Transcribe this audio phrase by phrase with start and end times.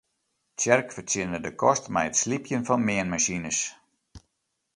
[0.55, 3.59] Tsjerk fertsjinne de kost mei it slypjen fan meanmasines.